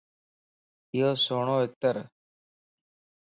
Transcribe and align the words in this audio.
ايو 0.93 1.09
سھڻو 1.23 1.55
عطرَ 1.65 1.95